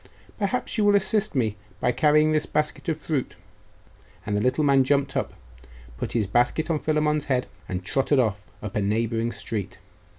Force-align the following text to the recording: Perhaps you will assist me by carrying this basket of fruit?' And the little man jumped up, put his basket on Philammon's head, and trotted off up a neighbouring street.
Perhaps 0.39 0.79
you 0.79 0.83
will 0.85 0.95
assist 0.95 1.35
me 1.35 1.57
by 1.79 1.91
carrying 1.91 2.31
this 2.31 2.47
basket 2.47 2.89
of 2.89 2.99
fruit?' 2.99 3.35
And 4.25 4.35
the 4.35 4.41
little 4.41 4.63
man 4.63 4.83
jumped 4.83 5.15
up, 5.15 5.35
put 5.99 6.13
his 6.13 6.25
basket 6.25 6.71
on 6.71 6.79
Philammon's 6.79 7.25
head, 7.25 7.45
and 7.69 7.85
trotted 7.85 8.17
off 8.17 8.47
up 8.63 8.75
a 8.75 8.81
neighbouring 8.81 9.31
street. 9.31 9.77